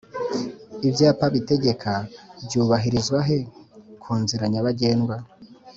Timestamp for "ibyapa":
0.87-1.25